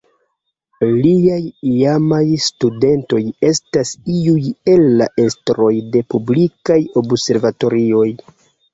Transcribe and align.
Liaj 1.03 1.37
iamaj 1.71 2.23
studentoj 2.47 3.21
estas 3.51 3.93
iuj 4.17 4.41
el 4.75 4.85
la 5.03 5.11
estroj 5.29 5.73
de 5.95 6.05
publikaj 6.17 6.83
observatorioj. 7.07 8.13